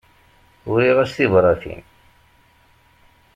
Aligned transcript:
Uriɣ-as 0.69 1.11
tibratin. 1.17 1.83